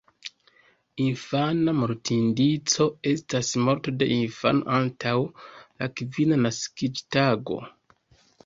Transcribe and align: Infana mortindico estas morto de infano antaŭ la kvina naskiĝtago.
Infana 1.07 1.75
mortindico 1.81 2.87
estas 3.13 3.51
morto 3.67 3.95
de 3.99 4.09
infano 4.17 4.75
antaŭ 4.79 5.15
la 5.19 5.93
kvina 6.01 6.45
naskiĝtago. 6.49 7.61